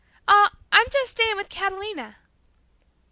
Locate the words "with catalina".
1.37-2.15